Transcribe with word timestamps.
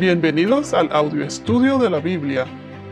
Bienvenidos 0.00 0.74
al 0.74 0.90
audio 0.90 1.24
estudio 1.24 1.78
de 1.78 1.88
la 1.88 2.00
Biblia. 2.00 2.46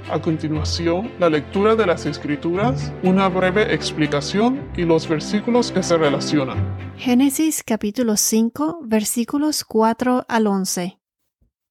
A 0.09 0.23
continuación, 0.23 1.11
la 1.19 1.29
lectura 1.29 1.75
de 1.75 1.85
las 1.85 2.07
Escrituras, 2.07 2.93
una 3.03 3.29
breve 3.29 3.75
explicación 3.75 4.71
y 4.77 4.83
los 4.83 5.09
versículos 5.09 5.73
que 5.73 5.83
se 5.83 5.97
relacionan. 5.97 6.59
Génesis 6.97 7.65
capítulo 7.65 8.17
5 8.17 8.83
versículos 8.85 9.65
4 9.65 10.27
al 10.29 10.47
11. 10.47 11.01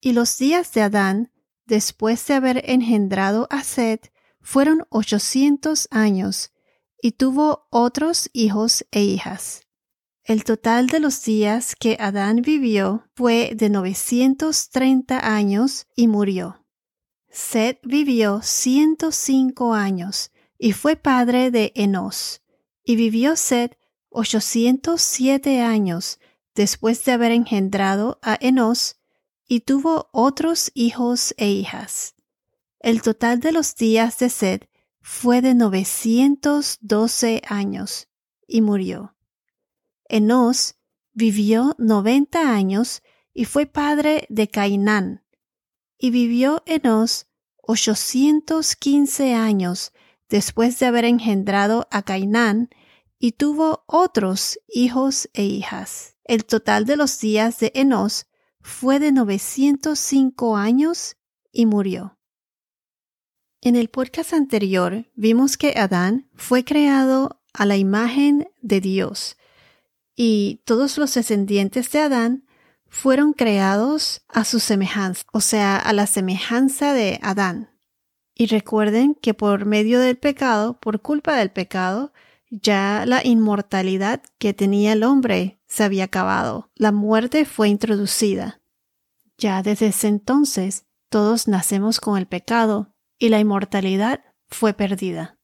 Y 0.01 0.11
los 0.11 0.37
días 0.37 0.73
de 0.73 0.81
Adán, 0.81 1.31
después 1.65 2.27
de 2.27 2.33
haber 2.33 2.69
engendrado 2.69 3.47
a 3.49 3.63
Seth, 3.63 4.11
fueron 4.41 4.85
ochocientos 4.89 5.87
años, 5.91 6.51
y 7.01 7.13
tuvo 7.13 7.67
otros 7.69 8.29
hijos 8.33 8.85
e 8.91 9.03
hijas. 9.03 9.65
El 10.23 10.43
total 10.43 10.87
de 10.87 10.99
los 10.99 11.23
días 11.23 11.75
que 11.75 11.97
Adán 11.99 12.43
vivió 12.43 13.07
fue 13.15 13.53
de 13.55 13.69
930 13.71 15.35
años 15.35 15.87
y 15.95 16.07
murió. 16.07 16.63
Seth 17.29 17.79
vivió 17.83 18.41
105 18.43 19.73
años 19.73 20.31
y 20.59 20.73
fue 20.73 20.95
padre 20.95 21.49
de 21.49 21.71
Enos. 21.75 22.43
Y 22.83 22.97
vivió 22.97 23.35
Seth 23.35 23.77
807 24.09 25.61
años 25.61 26.19
después 26.53 27.03
de 27.03 27.13
haber 27.13 27.31
engendrado 27.31 28.19
a 28.21 28.37
Enos 28.39 28.97
y 29.47 29.61
tuvo 29.61 30.09
otros 30.11 30.71
hijos 30.75 31.33
e 31.37 31.49
hijas. 31.49 32.15
El 32.79 33.01
total 33.01 33.39
de 33.39 33.51
los 33.51 33.75
días 33.75 34.19
de 34.19 34.29
Seth 34.29 34.69
fue 35.01 35.41
de 35.41 35.55
912 35.55 37.41
años 37.47 38.07
y 38.47 38.61
murió. 38.61 39.15
Enos 40.11 40.75
vivió 41.13 41.73
noventa 41.77 42.53
años 42.53 43.01
y 43.33 43.45
fue 43.45 43.65
padre 43.65 44.25
de 44.29 44.49
Cainán. 44.49 45.23
Y 45.97 46.11
vivió 46.11 46.63
Enos 46.65 47.27
ochocientos 47.61 48.75
quince 48.75 49.33
años 49.33 49.93
después 50.27 50.77
de 50.79 50.87
haber 50.87 51.05
engendrado 51.05 51.87
a 51.91 52.03
Cainán 52.03 52.69
y 53.19 53.33
tuvo 53.33 53.85
otros 53.87 54.59
hijos 54.67 55.29
e 55.33 55.43
hijas. 55.43 56.17
El 56.25 56.43
total 56.43 56.85
de 56.85 56.97
los 56.97 57.17
días 57.19 57.59
de 57.59 57.71
Enos 57.73 58.27
fue 58.59 58.99
de 58.99 59.13
novecientos 59.13 59.99
cinco 59.99 60.57
años 60.57 61.15
y 61.53 61.65
murió. 61.65 62.19
En 63.61 63.77
el 63.77 63.89
podcast 63.89 64.33
anterior 64.33 65.09
vimos 65.15 65.55
que 65.55 65.73
Adán 65.77 66.29
fue 66.35 66.65
creado 66.65 67.41
a 67.53 67.65
la 67.65 67.77
imagen 67.77 68.49
de 68.61 68.81
Dios 68.81 69.37
y 70.15 70.61
todos 70.65 70.97
los 70.97 71.13
descendientes 71.13 71.91
de 71.91 71.99
Adán 71.99 72.45
fueron 72.87 73.33
creados 73.33 74.21
a 74.27 74.43
su 74.43 74.59
semejanza, 74.59 75.23
o 75.31 75.39
sea, 75.39 75.77
a 75.77 75.93
la 75.93 76.07
semejanza 76.07 76.93
de 76.93 77.19
Adán. 77.21 77.69
Y 78.35 78.47
recuerden 78.47 79.15
que 79.15 79.33
por 79.33 79.65
medio 79.65 79.99
del 79.99 80.17
pecado, 80.17 80.79
por 80.79 81.01
culpa 81.01 81.35
del 81.35 81.51
pecado, 81.51 82.11
ya 82.49 83.05
la 83.07 83.25
inmortalidad 83.25 84.21
que 84.37 84.53
tenía 84.53 84.93
el 84.93 85.03
hombre 85.03 85.61
se 85.67 85.85
había 85.85 86.05
acabado. 86.05 86.69
La 86.75 86.91
muerte 86.91 87.45
fue 87.45 87.69
introducida. 87.69 88.61
Ya 89.37 89.63
desde 89.63 89.87
ese 89.87 90.09
entonces, 90.09 90.85
todos 91.09 91.47
nacemos 91.47 91.99
con 91.99 92.17
el 92.17 92.27
pecado 92.27 92.93
y 93.17 93.29
la 93.29 93.39
inmortalidad 93.39 94.21
fue 94.49 94.73
perdida. 94.73 95.39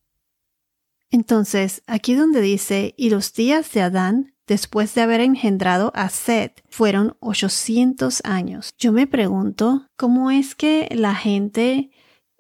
Entonces, 1.10 1.84
aquí 1.88 2.14
donde 2.16 2.42
dice, 2.42 2.94
y 2.98 3.10
los 3.10 3.34
días 3.34 3.72
de 3.72 3.82
Adán 3.82 4.36
después 4.48 4.96
de 4.96 5.02
haber 5.02 5.22
engendrado 5.22 5.92
a 5.94 6.10
Seth 6.10 6.64
fueron 6.70 7.16
800 7.20 8.22
años. 8.24 8.74
Yo 8.78 8.92
me 8.92 9.06
pregunto 9.06 9.88
cómo 9.96 10.32
es 10.32 10.56
que 10.56 10.88
la 10.92 11.14
gente 11.16 11.92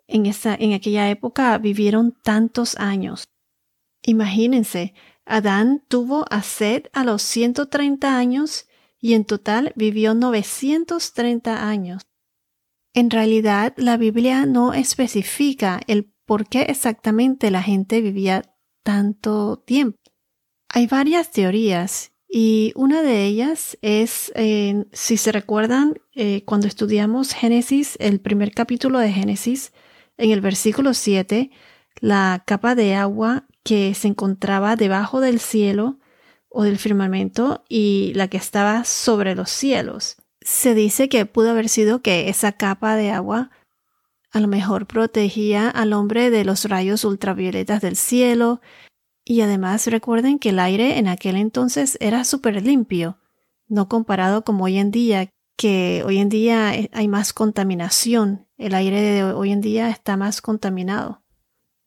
en, 0.07 0.25
esa, 0.25 0.55
en 0.55 0.73
aquella 0.73 1.09
época 1.09 1.57
vivieron 1.57 2.13
tantos 2.23 2.77
años. 2.77 3.25
Imagínense, 4.03 4.93
Adán 5.25 5.83
tuvo 5.87 6.25
a 6.31 6.41
Seth 6.41 6.89
a 6.93 7.03
los 7.03 7.21
130 7.21 8.17
años 8.17 8.67
y 8.99 9.13
en 9.13 9.25
total 9.25 9.73
vivió 9.75 10.13
930 10.13 11.67
años. 11.67 12.03
En 12.93 13.11
realidad, 13.11 13.73
la 13.77 13.97
Biblia 13.97 14.45
no 14.45 14.73
especifica 14.73 15.81
el 15.87 16.11
por 16.25 16.47
qué 16.47 16.63
exactamente 16.63 17.51
la 17.51 17.61
gente 17.61 18.01
vivía 18.01 18.41
tanto 18.83 19.59
tiempo. 19.59 19.99
Hay 20.69 20.87
varias 20.87 21.31
teorías 21.31 22.11
y 22.29 22.73
una 22.75 23.01
de 23.01 23.25
ellas 23.25 23.77
es, 23.81 24.31
eh, 24.35 24.85
si 24.91 25.17
se 25.17 25.31
recuerdan, 25.31 25.99
eh, 26.13 26.43
cuando 26.45 26.67
estudiamos 26.67 27.33
Génesis, 27.33 27.95
el 27.99 28.19
primer 28.19 28.51
capítulo 28.51 28.99
de 28.99 29.11
Génesis, 29.11 29.71
en 30.17 30.31
el 30.31 30.41
versículo 30.41 30.93
7, 30.93 31.51
la 32.01 32.43
capa 32.45 32.75
de 32.75 32.95
agua 32.95 33.45
que 33.63 33.93
se 33.93 34.09
encontraba 34.09 34.75
debajo 34.75 35.21
del 35.21 35.39
cielo 35.39 35.99
o 36.49 36.63
del 36.63 36.77
firmamento 36.77 37.63
y 37.69 38.11
la 38.15 38.27
que 38.27 38.37
estaba 38.37 38.83
sobre 38.83 39.35
los 39.35 39.49
cielos. 39.49 40.17
Se 40.41 40.73
dice 40.73 41.09
que 41.09 41.25
pudo 41.25 41.51
haber 41.51 41.69
sido 41.69 42.01
que 42.01 42.29
esa 42.29 42.51
capa 42.51 42.95
de 42.95 43.11
agua 43.11 43.51
a 44.31 44.39
lo 44.39 44.47
mejor 44.47 44.85
protegía 44.85 45.69
al 45.69 45.93
hombre 45.93 46.29
de 46.29 46.43
los 46.45 46.65
rayos 46.65 47.05
ultravioletas 47.05 47.81
del 47.81 47.95
cielo 47.95 48.61
y 49.29 49.41
además 49.41 49.85
recuerden 49.87 50.39
que 50.39 50.49
el 50.49 50.59
aire 50.59 50.99
en 50.99 51.09
aquel 51.09 51.35
entonces 51.35 51.97
era 51.99 52.23
súper 52.23 52.63
limpio, 52.65 53.17
no 53.67 53.89
comparado 53.89 54.45
como 54.45 54.63
hoy 54.63 54.77
en 54.77 54.89
día, 54.89 55.29
que 55.57 56.01
hoy 56.05 56.19
en 56.19 56.29
día 56.29 56.73
eh, 56.73 56.89
hay 56.93 57.09
más 57.09 57.33
contaminación, 57.33 58.47
el 58.57 58.73
aire 58.73 59.01
de 59.01 59.23
hoy 59.23 59.51
en 59.51 59.59
día 59.59 59.89
está 59.89 60.15
más 60.15 60.41
contaminado. 60.41 61.23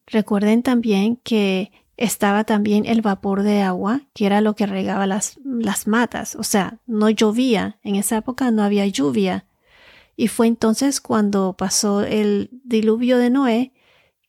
Recuerden 0.07 0.63
también 0.63 1.17
que 1.17 1.73
estaba 1.97 2.45
también 2.45 2.85
el 2.85 3.01
vapor 3.01 3.43
de 3.43 3.63
agua, 3.63 4.03
que 4.13 4.27
era 4.27 4.43
lo 4.43 4.55
que 4.55 4.67
regaba 4.67 5.07
las, 5.07 5.39
las 5.43 5.87
matas, 5.87 6.37
o 6.37 6.43
sea, 6.43 6.81
no 6.87 7.09
llovía, 7.09 7.79
en 7.83 7.97
esa 7.97 8.19
época 8.19 8.51
no 8.51 8.63
había 8.63 8.87
lluvia. 8.87 9.47
Y 10.15 10.29
fue 10.29 10.47
entonces 10.47 11.01
cuando 11.01 11.55
pasó 11.57 12.03
el 12.03 12.51
diluvio 12.65 13.17
de 13.17 13.31
Noé 13.31 13.73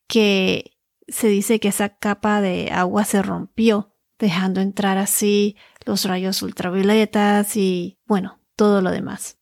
que 0.07 0.71
se 1.11 1.27
dice 1.27 1.59
que 1.59 1.69
esa 1.69 1.89
capa 1.89 2.41
de 2.41 2.71
agua 2.71 3.05
se 3.05 3.21
rompió, 3.21 3.93
dejando 4.19 4.61
entrar 4.61 4.97
así 4.97 5.55
los 5.85 6.05
rayos 6.05 6.41
ultravioletas 6.41 7.55
y, 7.57 7.97
bueno, 8.05 8.39
todo 8.55 8.81
lo 8.81 8.91
demás. 8.91 9.37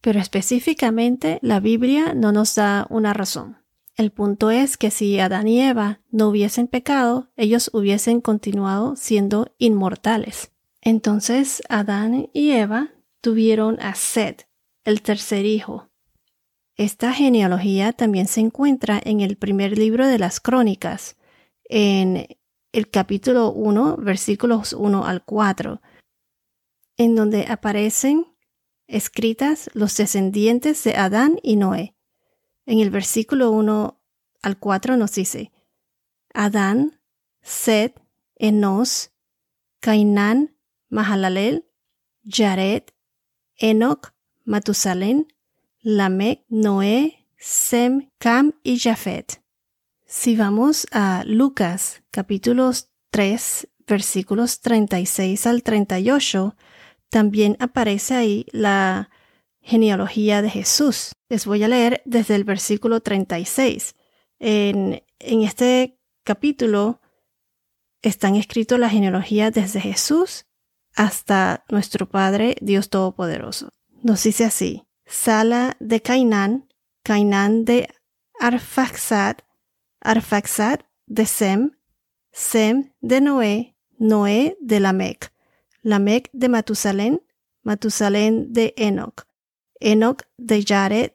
Pero 0.00 0.20
específicamente 0.20 1.38
la 1.42 1.60
Biblia 1.60 2.14
no 2.14 2.32
nos 2.32 2.54
da 2.54 2.86
una 2.90 3.12
razón. 3.12 3.58
El 3.96 4.12
punto 4.12 4.50
es 4.50 4.76
que 4.76 4.92
si 4.92 5.18
Adán 5.18 5.48
y 5.48 5.60
Eva 5.60 6.00
no 6.10 6.28
hubiesen 6.28 6.68
pecado, 6.68 7.32
ellos 7.36 7.68
hubiesen 7.72 8.20
continuado 8.20 8.94
siendo 8.94 9.52
inmortales. 9.58 10.52
Entonces 10.80 11.62
Adán 11.68 12.30
y 12.32 12.52
Eva 12.52 12.90
tuvieron 13.20 13.80
a 13.80 13.94
Seth, 13.96 14.46
el 14.84 15.02
tercer 15.02 15.44
hijo, 15.44 15.87
esta 16.78 17.12
genealogía 17.12 17.92
también 17.92 18.28
se 18.28 18.40
encuentra 18.40 19.00
en 19.04 19.20
el 19.20 19.36
primer 19.36 19.76
libro 19.76 20.06
de 20.06 20.16
las 20.16 20.38
crónicas, 20.38 21.16
en 21.64 22.38
el 22.70 22.88
capítulo 22.88 23.50
1, 23.50 23.96
versículos 23.96 24.72
1 24.72 25.04
al 25.04 25.24
4, 25.24 25.82
en 26.96 27.16
donde 27.16 27.46
aparecen 27.48 28.26
escritas 28.86 29.70
los 29.74 29.96
descendientes 29.96 30.84
de 30.84 30.96
Adán 30.96 31.40
y 31.42 31.56
Noé. 31.56 31.96
En 32.64 32.78
el 32.78 32.90
versículo 32.90 33.50
1 33.50 34.00
al 34.42 34.58
4 34.58 34.96
nos 34.96 35.12
dice, 35.12 35.50
Adán, 36.32 37.00
Seth, 37.42 38.00
Enos, 38.36 39.10
Cainán, 39.80 40.56
Mahalalel, 40.90 41.68
Jared, 42.24 42.84
Enoch, 43.56 44.12
Matusalén, 44.44 45.26
Lamec, 45.82 46.44
Noé, 46.48 47.26
Sem, 47.36 48.10
Cam 48.18 48.52
y 48.62 48.78
Jafet. 48.78 49.42
Si 50.06 50.36
vamos 50.36 50.86
a 50.90 51.22
Lucas 51.26 52.02
capítulos 52.10 52.90
3 53.10 53.68
versículos 53.86 54.60
36 54.60 55.46
al 55.46 55.62
38, 55.62 56.56
también 57.08 57.56
aparece 57.58 58.14
ahí 58.14 58.46
la 58.52 59.10
genealogía 59.60 60.42
de 60.42 60.50
Jesús. 60.50 61.12
Les 61.28 61.46
voy 61.46 61.62
a 61.62 61.68
leer 61.68 62.02
desde 62.04 62.34
el 62.34 62.44
versículo 62.44 63.00
36. 63.00 63.94
En, 64.38 65.02
en 65.18 65.42
este 65.42 65.98
capítulo 66.24 67.00
están 68.02 68.36
escritos 68.36 68.78
la 68.78 68.90
genealogía 68.90 69.50
desde 69.50 69.80
Jesús 69.80 70.46
hasta 70.94 71.64
nuestro 71.70 72.08
Padre 72.08 72.56
Dios 72.60 72.90
Todopoderoso. 72.90 73.70
Nos 74.02 74.22
dice 74.22 74.44
así. 74.44 74.87
Sala 75.08 75.74
de 75.80 76.02
Cainán, 76.02 76.68
Cainán 77.02 77.64
de 77.64 77.88
Arfaxad, 78.38 79.38
Arfaxad 80.00 80.80
de 81.06 81.24
Sem, 81.24 81.70
Sem 82.30 82.92
de 83.00 83.22
Noé, 83.22 83.74
Noé 83.98 84.56
de 84.60 84.80
Lamec, 84.80 85.32
Lamec 85.82 86.28
de 86.34 86.48
Matusalén, 86.50 87.22
Matusalén 87.62 88.52
de 88.52 88.74
Enoch, 88.76 89.26
Enoch 89.80 90.24
de 90.36 90.62
Jared, 90.62 91.12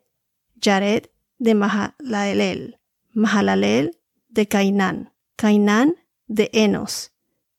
Jared 0.59 1.05
de 1.37 1.53
Mahalalel, 1.53 2.79
Mahalalel 3.11 3.99
de 4.27 4.47
Cainán, 4.47 5.13
Cainán 5.35 5.97
de 6.25 6.49
Enos, 6.51 7.11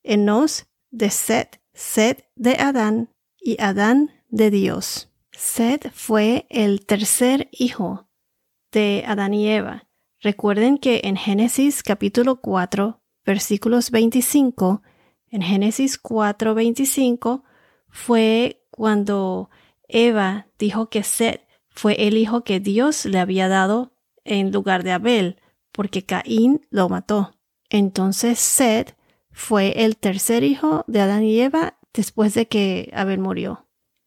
Enos 0.03 0.65
de 0.91 1.09
Set, 1.09 1.61
Set 1.73 2.29
de 2.35 2.55
Adán 2.59 3.09
y 3.39 3.55
Adán 3.61 4.11
de 4.27 4.49
Dios. 4.51 5.14
Set 5.37 5.91
fue 5.93 6.45
el 6.49 6.85
tercer 6.85 7.49
hijo 7.51 8.07
de 8.71 9.03
Adán 9.07 9.33
y 9.33 9.47
Eva. 9.49 9.87
Recuerden 10.21 10.77
que 10.77 11.01
en 11.03 11.17
Génesis 11.17 11.83
capítulo 11.83 12.41
4, 12.41 13.01
versículos 13.25 13.91
25, 13.91 14.81
en 15.29 15.41
Génesis 15.41 15.97
4, 15.97 16.55
25, 16.55 17.43
fue 17.89 18.65
cuando 18.71 19.49
Eva 19.87 20.47
dijo 20.57 20.89
que 20.89 21.03
Set 21.03 21.47
fue 21.69 22.07
el 22.07 22.17
hijo 22.17 22.43
que 22.43 22.59
Dios 22.59 23.05
le 23.05 23.19
había 23.19 23.47
dado 23.47 23.93
en 24.23 24.51
lugar 24.51 24.83
de 24.83 24.93
Abel, 24.93 25.41
porque 25.71 26.05
Caín 26.05 26.65
lo 26.69 26.89
mató. 26.89 27.33
Entonces 27.69 28.39
Set 28.39 28.95
fue 29.31 29.83
el 29.83 29.97
tercer 29.97 30.43
hijo 30.43 30.85
de 30.87 31.01
Adán 31.01 31.23
y 31.23 31.39
Eva 31.39 31.77
después 31.93 32.33
de 32.33 32.47
que 32.47 32.89
Abel 32.93 33.19
murió. 33.19 33.64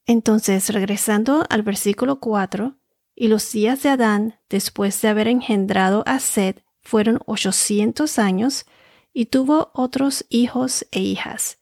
Entonces, 0.09 0.71
regresando 0.71 1.45
al 1.51 1.63
versículo 1.63 2.19
4, 2.19 2.79
y 3.15 3.29
los 3.29 3.53
días 3.53 3.83
de 3.83 3.91
Adán, 3.91 4.41
después 4.49 5.03
de 5.03 5.09
haber 5.09 5.29
engendrado 5.29 6.03
a 6.07 6.19
Set, 6.19 6.65
fueron 6.81 7.21
ochocientos 7.27 8.19
años, 8.19 8.65
y 9.13 9.27
tuvo 9.27 9.71
otros 9.75 10.25
hijos 10.31 10.87
e 10.93 11.01
hijas. 11.01 11.59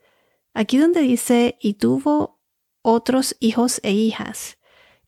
Aquí 0.55 0.79
donde 0.79 1.01
dice 1.01 1.59
y 1.61 1.75
tuvo 1.75 2.41
otros 2.83 3.37
hijos 3.41 3.81
e 3.83 3.91
hijas, 3.91 4.59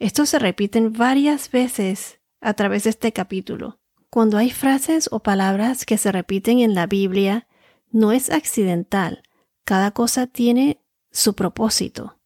estos 0.01 0.31
se 0.31 0.41
repiten 0.41 0.93
varias 0.93 1.53
veces 1.53 2.19
a 2.41 2.55
través 2.55 2.85
de 2.85 2.91
este 2.91 3.13
capítulo. 3.13 3.79
Cuando 4.11 4.37
hay 4.37 4.51
frases 4.51 5.09
o 5.13 5.21
palabras 5.21 5.87
que 5.87 5.97
se 5.97 6.11
repiten 6.11 6.59
en 6.59 6.75
la 6.75 6.87
Biblia, 6.87 7.47
no 7.93 8.11
es 8.11 8.31
accidental. 8.31 9.23
Cada 9.65 9.93
cosa 9.93 10.27
tiene 10.27 10.83
su 11.13 11.35
propósito. 11.35 12.18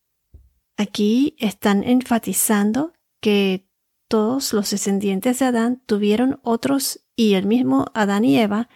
Aquí 0.76 1.36
están 1.38 1.84
enfatizando 1.84 2.92
que 3.20 3.68
todos 4.08 4.52
los 4.52 4.70
descendientes 4.70 5.38
de 5.38 5.46
Adán 5.46 5.82
tuvieron 5.86 6.40
otros 6.42 7.04
y 7.16 7.34
el 7.34 7.46
mismo 7.46 7.86
Adán 7.94 8.24
y 8.24 8.38
Eva 8.38 8.68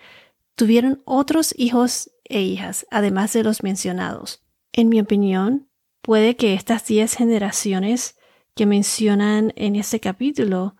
tuvieron 0.54 1.02
otros 1.04 1.54
hijos 1.56 2.10
e 2.24 2.40
hijas, 2.40 2.86
además 2.90 3.32
de 3.32 3.42
los 3.42 3.62
mencionados. 3.62 4.42
En 4.72 4.88
mi 4.88 5.00
opinión, 5.00 5.68
puede 6.02 6.36
que 6.36 6.54
estas 6.54 6.86
diez 6.86 7.14
generaciones 7.14 8.16
que 8.54 8.66
mencionan 8.66 9.52
en 9.56 9.76
este 9.76 10.00
capítulo 10.00 10.76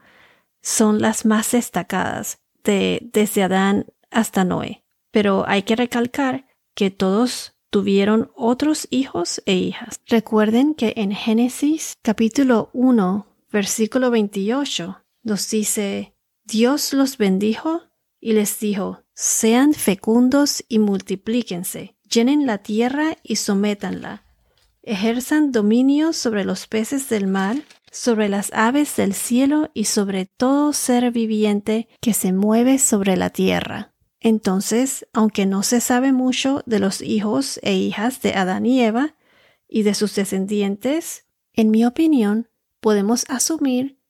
son 0.63 1.01
las 1.01 1.25
más 1.25 1.53
destacadas 1.53 2.41
de, 2.65 3.01
desde 3.13 3.43
Adán 3.43 3.87
hasta 4.11 4.45
Noé. 4.45 4.85
Pero 5.11 5.45
hay 5.47 5.63
que 5.63 5.77
recalcar 5.77 6.47
que 6.75 6.91
todos 6.91 7.56
tuvieron 7.77 8.31
otros 8.35 8.89
hijos 8.89 9.43
e 9.45 9.53
hijas. 9.53 10.01
Recuerden 10.07 10.73
que 10.73 10.95
en 10.97 11.13
Génesis 11.13 11.93
capítulo 12.01 12.71
1, 12.73 13.27
versículo 13.53 14.11
28, 14.11 15.05
nos 15.25 15.51
dice, 15.51 16.15
Dios 16.47 16.95
los 16.95 17.19
bendijo 17.19 17.83
y 18.19 18.33
les 18.33 18.59
dijo, 18.61 19.03
sean 19.13 19.75
fecundos 19.75 20.65
y 20.71 20.79
multiplíquense, 20.79 21.99
llenen 22.11 22.47
la 22.47 22.57
tierra 22.57 23.19
y 23.23 23.37
sométanla, 23.37 24.25
ejerzan 24.83 25.53
dominio 25.53 26.15
sobre 26.15 26.47
los 26.47 26.69
peces 26.69 27.11
del 27.11 27.27
mar, 27.27 27.59
sobre 27.93 28.31
las 28.31 28.51
aves 28.55 28.97
del 28.97 29.13
cielo 29.13 29.71
y 29.75 29.85
sobre 29.85 30.25
todo 30.25 30.73
ser 30.73 31.11
viviente 31.11 31.89
que 32.01 32.15
se 32.15 32.33
mueve 32.33 32.79
sobre 32.79 33.19
la 33.19 33.29
tierra. 33.29 33.93
Entonces, 34.27 35.07
aunque 35.13 35.47
no 35.47 35.63
se 35.63 35.81
sabe 35.81 36.11
mucho 36.11 36.65
de 36.67 36.81
los 36.81 37.01
hijos 37.01 37.61
e 37.63 37.77
hijas 37.77 38.23
de 38.23 38.35
Adán 38.35 38.67
y 38.67 38.83
Eva 38.83 39.15
y 39.69 39.85
de 39.85 39.95
sus 39.95 40.17
descendientes, 40.17 41.27
en 41.53 41.71
mi 41.71 41.85
opinión, 41.85 42.49
podemos 42.81 43.25
asumir 43.29 44.01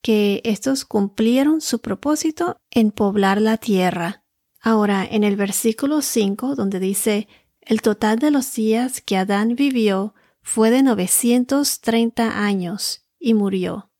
que 0.00 0.40
estos 0.44 0.84
cumplieron 0.84 1.60
su 1.60 1.80
propósito 1.80 2.56
en 2.70 2.92
poblar 2.92 3.42
la 3.42 3.56
tierra. 3.56 4.22
Ahora, 4.60 5.04
en 5.04 5.24
el 5.24 5.34
versículo 5.34 6.02
5, 6.02 6.54
donde 6.54 6.78
dice, 6.78 7.26
el 7.60 7.82
total 7.82 8.20
de 8.20 8.30
los 8.30 8.54
días 8.54 9.00
que 9.00 9.16
Adán 9.16 9.56
vivió 9.56 10.14
fue 10.40 10.70
de 10.70 10.84
930 10.84 12.44
años 12.44 13.08
y 13.18 13.34
murió. 13.34 13.90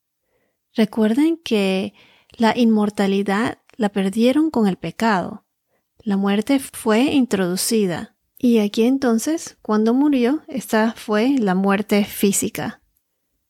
Recuerden 0.73 1.37
que 1.37 1.95
la 2.31 2.57
inmortalidad 2.57 3.59
la 3.77 3.89
perdieron 3.89 4.51
con 4.53 4.69
el 4.69 4.77
pecado. 4.77 5.44
La 6.05 6.19
muerte 6.19 6.59
fue 6.59 7.05
introducida. 7.05 8.15
Y 8.37 8.59
aquí 8.59 8.83
entonces, 8.83 9.57
cuando 9.63 9.95
murió, 9.95 10.43
esta 10.49 10.93
fue 10.93 11.37
la 11.39 11.55
muerte 11.55 12.05
física. 12.05 12.83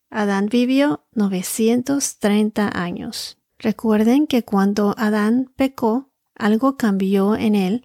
Adán 0.09 0.47
vivió 0.47 1.05
930 1.15 2.71
años. 2.81 3.39
Recuerden 3.59 4.29
que 4.29 4.45
cuando 4.45 4.95
Adán 4.97 5.53
pecó, 5.57 6.13
algo 6.37 6.77
cambió 6.77 7.35
en 7.35 7.57
él 7.57 7.85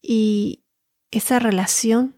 y 0.00 0.62
esa 1.10 1.40
relación 1.40 2.16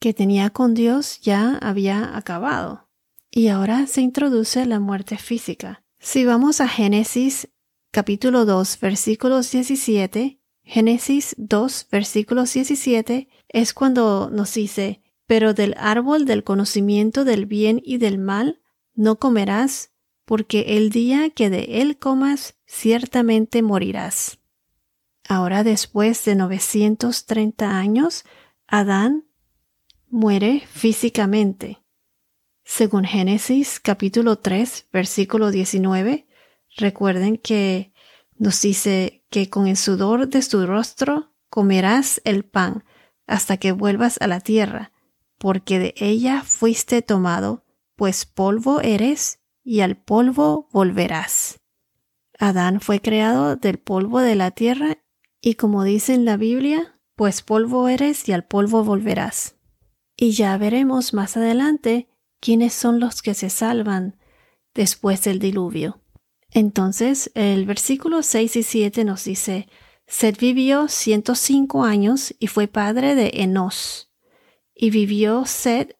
que 0.00 0.12
tenía 0.12 0.50
con 0.50 0.74
Dios 0.74 1.20
ya 1.20 1.58
había 1.58 2.16
acabado. 2.16 2.88
Y 3.30 3.46
ahora 3.48 3.86
se 3.86 4.00
introduce 4.00 4.66
la 4.66 4.80
muerte 4.80 5.16
física. 5.16 5.84
Si 6.00 6.24
vamos 6.24 6.60
a 6.60 6.66
Génesis 6.66 7.48
capítulo 7.92 8.44
2 8.44 8.80
versículos 8.80 9.52
17, 9.52 10.39
Génesis 10.70 11.34
2, 11.36 11.88
versículos 11.90 12.54
17 12.54 13.28
es 13.48 13.74
cuando 13.74 14.30
nos 14.30 14.54
dice, 14.54 15.02
pero 15.26 15.52
del 15.52 15.74
árbol 15.76 16.26
del 16.26 16.44
conocimiento 16.44 17.24
del 17.24 17.44
bien 17.44 17.82
y 17.84 17.98
del 17.98 18.18
mal 18.18 18.60
no 18.94 19.18
comerás, 19.18 19.90
porque 20.24 20.76
el 20.76 20.90
día 20.90 21.30
que 21.30 21.50
de 21.50 21.80
él 21.80 21.98
comas, 21.98 22.54
ciertamente 22.66 23.62
morirás. 23.62 24.38
Ahora 25.28 25.64
después 25.64 26.24
de 26.24 26.36
930 26.36 27.76
años, 27.76 28.24
Adán 28.68 29.24
muere 30.06 30.62
físicamente. 30.70 31.82
Según 32.62 33.02
Génesis 33.02 33.80
capítulo 33.80 34.38
3, 34.38 34.86
versículo 34.92 35.50
19, 35.50 36.28
recuerden 36.76 37.38
que 37.38 37.92
nos 38.40 38.62
dice 38.62 39.22
que 39.28 39.50
con 39.50 39.66
el 39.66 39.76
sudor 39.76 40.26
de 40.26 40.40
tu 40.40 40.66
rostro 40.66 41.34
comerás 41.50 42.22
el 42.24 42.42
pan 42.42 42.84
hasta 43.26 43.58
que 43.58 43.70
vuelvas 43.70 44.16
a 44.22 44.26
la 44.26 44.40
tierra, 44.40 44.92
porque 45.36 45.78
de 45.78 45.94
ella 45.98 46.42
fuiste 46.42 47.02
tomado, 47.02 47.66
pues 47.96 48.24
polvo 48.24 48.80
eres 48.80 49.40
y 49.62 49.80
al 49.80 49.98
polvo 49.98 50.70
volverás. 50.72 51.60
Adán 52.38 52.80
fue 52.80 53.02
creado 53.02 53.56
del 53.56 53.78
polvo 53.78 54.20
de 54.20 54.36
la 54.36 54.52
tierra 54.52 54.96
y 55.42 55.56
como 55.56 55.84
dice 55.84 56.14
en 56.14 56.24
la 56.24 56.38
Biblia, 56.38 56.98
pues 57.16 57.42
polvo 57.42 57.88
eres 57.88 58.26
y 58.26 58.32
al 58.32 58.46
polvo 58.46 58.82
volverás. 58.84 59.56
Y 60.16 60.30
ya 60.30 60.56
veremos 60.56 61.12
más 61.12 61.36
adelante 61.36 62.08
quiénes 62.40 62.72
son 62.72 63.00
los 63.00 63.20
que 63.20 63.34
se 63.34 63.50
salvan 63.50 64.18
después 64.72 65.22
del 65.24 65.40
diluvio. 65.40 66.00
Entonces, 66.52 67.30
el 67.34 67.64
versículo 67.64 68.22
6 68.22 68.56
y 68.56 68.62
7 68.62 69.04
nos 69.04 69.24
dice, 69.24 69.68
Sed 70.06 70.36
vivió 70.38 70.88
105 70.88 71.84
años 71.84 72.34
y 72.38 72.48
fue 72.48 72.66
padre 72.66 73.14
de 73.14 73.30
Enos. 73.34 74.10
Y 74.74 74.90
vivió 74.90 75.44
Sed 75.46 75.92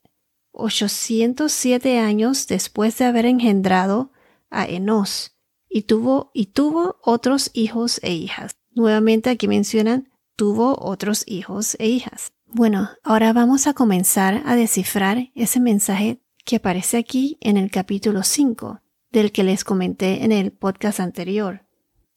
807 0.52 1.98
años 1.98 2.48
después 2.48 2.98
de 2.98 3.04
haber 3.04 3.26
engendrado 3.26 4.10
a 4.50 4.66
Enos. 4.66 5.36
Y 5.68 5.82
tuvo, 5.82 6.32
y 6.34 6.46
tuvo 6.46 6.96
otros 7.04 7.50
hijos 7.52 8.00
e 8.02 8.12
hijas. 8.12 8.56
Nuevamente 8.72 9.30
aquí 9.30 9.46
mencionan, 9.46 10.10
tuvo 10.34 10.76
otros 10.80 11.22
hijos 11.26 11.76
e 11.78 11.86
hijas. 11.86 12.32
Bueno, 12.46 12.90
ahora 13.04 13.32
vamos 13.32 13.68
a 13.68 13.74
comenzar 13.74 14.42
a 14.44 14.56
descifrar 14.56 15.30
ese 15.36 15.60
mensaje 15.60 16.20
que 16.44 16.56
aparece 16.56 16.96
aquí 16.96 17.38
en 17.40 17.56
el 17.56 17.70
capítulo 17.70 18.24
5 18.24 18.80
del 19.10 19.32
que 19.32 19.44
les 19.44 19.64
comenté 19.64 20.24
en 20.24 20.32
el 20.32 20.52
podcast 20.52 21.00
anterior. 21.00 21.66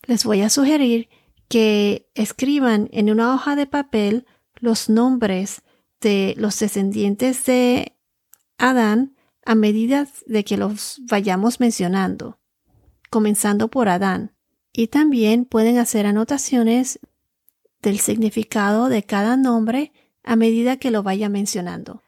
Les 0.05 0.23
voy 0.25 0.41
a 0.41 0.49
sugerir 0.49 1.09
que 1.47 2.09
escriban 2.15 2.89
en 2.91 3.09
una 3.09 3.33
hoja 3.33 3.55
de 3.55 3.67
papel 3.67 4.25
los 4.55 4.89
nombres 4.89 5.61
de 6.01 6.35
los 6.37 6.59
descendientes 6.59 7.45
de 7.45 7.95
Adán 8.57 9.15
a 9.45 9.55
medida 9.55 10.07
de 10.25 10.43
que 10.43 10.57
los 10.57 11.01
vayamos 11.09 11.59
mencionando, 11.59 12.39
comenzando 13.09 13.69
por 13.69 13.89
Adán. 13.89 14.33
Y 14.71 14.87
también 14.87 15.45
pueden 15.45 15.77
hacer 15.77 16.05
anotaciones 16.05 16.99
del 17.81 17.99
significado 17.99 18.89
de 18.89 19.03
cada 19.03 19.37
nombre 19.37 19.91
a 20.23 20.35
medida 20.35 20.77
que 20.77 20.91
lo 20.91 21.03
vaya 21.03 21.29
mencionando. 21.29 22.01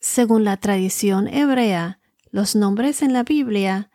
Según 0.00 0.44
la 0.44 0.56
tradición 0.56 1.28
hebrea, 1.28 2.00
los 2.30 2.54
nombres 2.54 3.02
en 3.02 3.12
la 3.12 3.24
Biblia 3.24 3.90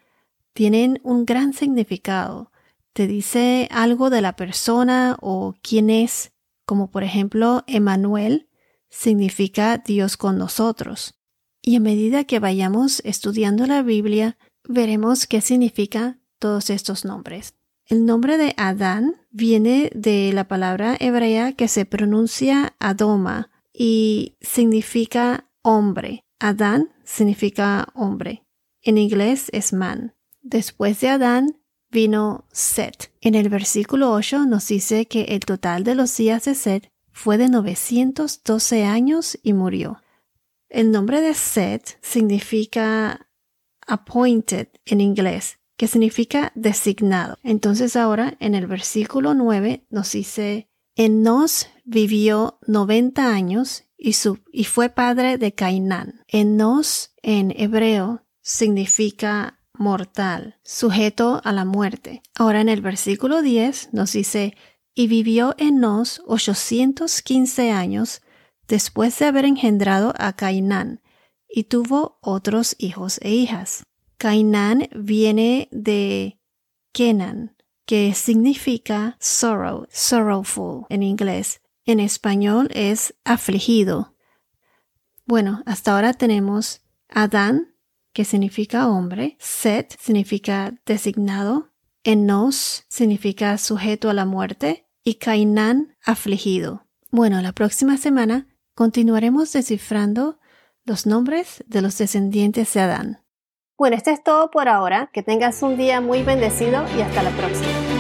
tienen 0.54 1.00
un 1.04 1.26
gran 1.26 1.54
significado. 1.54 2.52
Te 2.94 3.08
dice 3.08 3.68
algo 3.72 4.10
de 4.10 4.22
la 4.22 4.36
persona 4.36 5.18
o 5.22 5.56
quién 5.62 5.90
es, 5.90 6.32
como 6.66 6.92
por 6.92 7.04
ejemplo, 7.04 7.64
Emanuel 7.68 8.50
significa 8.90 9.78
Dios 9.78 10.18
con 10.18 10.38
nosotros. 10.38 11.16
Y 11.62 11.76
a 11.76 11.80
medida 11.80 12.24
que 12.24 12.40
vayamos 12.40 13.02
estudiando 13.06 13.66
la 13.66 13.82
Biblia, 13.82 14.38
veremos 14.68 15.28
qué 15.28 15.42
significa 15.42 16.20
todos 16.40 16.70
estos 16.70 17.06
nombres. 17.06 17.56
El 17.86 18.06
nombre 18.06 18.38
de 18.38 18.54
Adán 18.58 19.16
viene 19.32 19.92
de 19.94 20.32
la 20.34 20.48
palabra 20.48 20.96
hebrea 21.00 21.54
que 21.54 21.68
se 21.68 21.86
pronuncia 21.86 22.76
Adoma 22.80 23.52
y 23.74 24.38
significa 24.42 25.50
hombre. 25.62 26.26
Adán 26.40 26.90
significa 27.04 27.90
hombre. 27.94 28.46
En 28.82 28.98
inglés 28.98 29.50
es 29.52 29.74
man. 29.74 30.16
Después 30.42 31.00
de 31.02 31.10
Adán 31.10 31.58
vino 31.92 32.46
Set. 32.52 33.12
En 33.22 33.36
el 33.36 33.50
versículo 33.50 34.12
8 34.12 34.46
nos 34.46 34.68
dice 34.68 35.08
que 35.08 35.24
el 35.24 35.42
total 35.42 35.84
de 35.84 35.96
los 35.96 36.16
días 36.18 36.46
de 36.46 36.56
Set 36.56 36.92
fue 37.12 37.38
de 37.38 37.50
912 37.50 38.86
años 38.86 39.38
y 39.44 39.54
murió. 39.54 40.02
El 40.70 40.92
nombre 40.92 41.22
de 41.22 41.34
Set 41.34 41.98
significa 42.02 43.28
appointed 43.86 44.70
en 44.86 45.02
inglés, 45.02 45.60
que 45.78 45.88
significa 45.88 46.52
designado. 46.56 47.38
Entonces 47.44 47.96
ahora 47.96 48.36
en 48.40 48.56
el 48.56 48.68
versículo 48.68 49.34
9 49.34 49.86
nos 49.90 50.12
dice, 50.14 50.70
Enos 50.96 51.68
vivió 51.84 52.60
90 52.68 53.34
años 53.34 53.84
y, 53.98 54.16
y 54.52 54.64
fue 54.64 54.90
padre 54.90 55.38
de 55.38 55.54
Cainán. 55.54 56.24
Enos 56.28 57.14
en 57.22 57.54
hebreo 57.56 58.26
significa 58.42 59.61
mortal, 59.82 60.56
sujeto 60.64 61.42
a 61.44 61.52
la 61.52 61.66
muerte. 61.66 62.22
Ahora 62.36 62.62
en 62.62 62.70
el 62.70 62.82
versículo 62.82 63.42
10 63.42 63.94
nos 63.94 64.14
dice, 64.14 64.56
y 64.94 65.08
vivió 65.08 65.56
Enos 65.58 66.22
815 66.28 67.72
años 67.72 68.22
después 68.68 69.18
de 69.20 69.26
haber 69.26 69.46
engendrado 69.46 70.14
a 70.18 70.34
Cainán, 70.34 71.02
y 71.50 71.66
tuvo 71.66 72.20
otros 72.22 72.76
hijos 72.78 73.20
e 73.22 73.32
hijas. 73.32 73.84
Cainán 74.18 74.88
viene 74.96 75.68
de 75.72 76.40
Kenan, 76.94 77.58
que 77.86 78.14
significa 78.14 79.18
sorrow, 79.20 79.88
sorrowful 79.90 80.86
en 80.90 81.04
inglés. 81.04 81.62
En 81.86 82.00
español 82.00 82.70
es 82.74 83.16
afligido. 83.26 84.16
Bueno, 85.26 85.64
hasta 85.66 85.96
ahora 85.96 86.14
tenemos 86.14 86.82
Adán, 87.10 87.71
que 88.14 88.26
significa 88.26 88.88
hombre, 88.88 89.38
Set 89.40 89.98
significa 90.00 90.74
designado, 90.86 91.70
Enos 92.04 92.86
significa 92.88 93.58
sujeto 93.58 94.10
a 94.10 94.14
la 94.14 94.26
muerte 94.26 94.88
y 95.04 95.16
Cainán 95.16 95.96
afligido. 96.04 96.88
Bueno, 97.12 97.42
la 97.42 97.52
próxima 97.52 97.98
semana 97.98 98.48
continuaremos 98.74 99.52
descifrando 99.54 100.40
los 100.84 101.06
nombres 101.06 101.64
de 101.68 101.82
los 101.82 101.98
descendientes 101.98 102.74
de 102.74 102.82
Adán. 102.82 103.24
Bueno, 103.78 103.96
esto 103.96 104.12
es 104.12 104.24
todo 104.24 104.52
por 104.52 104.70
ahora. 104.70 105.10
Que 105.12 105.24
tengas 105.24 105.62
un 105.64 105.78
día 105.78 106.02
muy 106.02 106.24
bendecido 106.24 106.86
y 106.98 107.02
hasta 107.02 107.24
la 107.24 107.32
próxima. 107.32 107.91